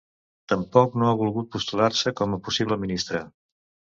Tampoc 0.53 0.95
no 1.01 1.09
ha 1.09 1.17
volgut 1.19 1.51
postular-se 1.57 2.13
com 2.21 2.35
a 2.37 2.41
possible 2.47 2.81
ministre. 2.87 3.21